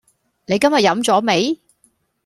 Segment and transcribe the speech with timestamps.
[0.47, 1.59] 你今日飲咗未？